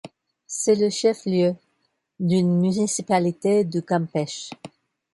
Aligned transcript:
C'est 0.47 0.73
le 0.73 0.89
chef-lieu 0.89 1.53
d'une 2.19 2.57
municipalité 2.57 3.63
du 3.63 3.83
Campeche. 3.83 4.49